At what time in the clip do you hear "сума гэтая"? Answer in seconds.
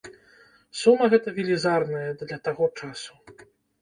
0.79-1.33